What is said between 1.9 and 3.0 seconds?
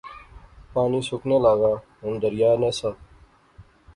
ہن دریا نہسا